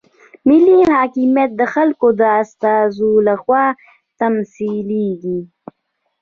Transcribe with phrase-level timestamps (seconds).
[0.47, 3.65] ملي حاکمیت د خلکو د استازو لخوا
[4.19, 5.39] تمثیلیږي.